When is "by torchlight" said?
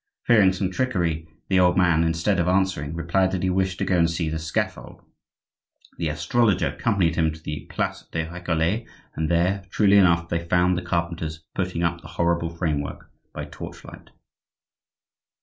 13.31-14.09